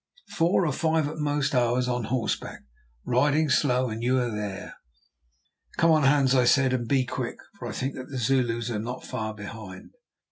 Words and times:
Four, 0.35 0.65
or 0.65 1.05
at 1.05 1.17
most 1.19 1.51
five, 1.51 1.61
hours 1.61 1.87
on 1.87 2.05
horseback, 2.05 2.63
riding 3.05 3.49
slow, 3.49 3.89
and 3.91 4.01
you 4.01 4.17
are 4.17 4.31
there." 4.31 4.77
"Come 5.77 5.91
on, 5.91 6.01
Hans," 6.01 6.33
I 6.33 6.45
said, 6.45 6.73
"and 6.73 6.87
be 6.87 7.05
quick, 7.05 7.37
for 7.59 7.67
I 7.67 7.71
think 7.71 7.93
that 7.93 8.09
the 8.09 8.17
Zulus 8.17 8.71
are 8.71 8.79
not 8.79 9.05
far 9.05 9.35
behind." 9.35 9.91